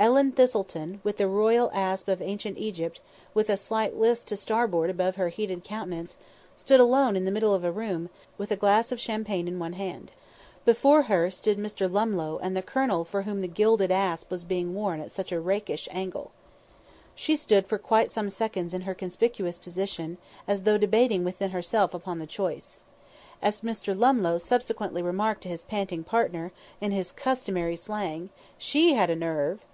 [0.00, 3.00] Ellen Thistleton, with the royal asp of ancient Egypt
[3.34, 6.16] with a slight list to starboard above her heated countenance,
[6.56, 9.72] stood alone in the middle of the room, with a glass of champagne in one
[9.72, 10.12] hand.
[10.64, 11.90] Before her stood Mr.
[11.90, 15.40] Lumlough and the colonel for whom the gilded asp was being worn at such a
[15.40, 16.30] rakish angle.
[17.16, 21.92] She stood for quite some seconds in her conspicuous position, as though debating within herself
[21.92, 22.78] upon the choice.
[23.42, 23.98] As Mr.
[23.98, 29.64] Lumlough subsequently remarked to his panting partner, in his customary slang, "She had a nerve!"